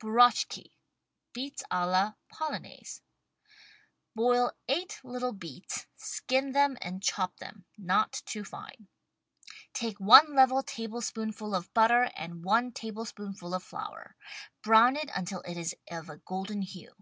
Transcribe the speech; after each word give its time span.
BURACHKI 0.00 0.72
{Beets 1.32 1.62
a 1.70 1.86
la 1.86 2.14
Polonaise) 2.28 3.02
Boil 4.16 4.50
eight 4.66 4.98
little 5.04 5.32
beets, 5.32 5.86
skin 5.94 6.50
them 6.50 6.76
and 6.82 7.00
chop 7.04 7.36
them 7.36 7.66
(not 7.78 8.20
too 8.26 8.42
fine). 8.42 8.88
Take 9.72 10.00
one 10.00 10.34
level 10.34 10.64
tablespoonful 10.64 11.54
of 11.54 11.72
butter, 11.72 12.10
and 12.16 12.42
one 12.44 12.72
table 12.72 13.04
spoonful 13.04 13.54
of 13.54 13.62
flour. 13.62 14.16
Brown 14.60 14.96
it 14.96 15.08
until 15.14 15.42
it 15.42 15.56
is 15.56 15.76
of 15.88 16.08
a 16.08 16.16
golden 16.16 16.62
hue. 16.62 16.96